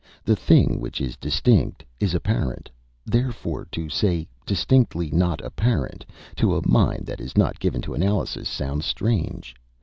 [0.23, 2.71] The thing which is distinct is apparent,
[3.05, 8.49] therefore to say 'distinctly not apparent' to a mind that is not given to analysis
[8.49, 9.55] sounds strange.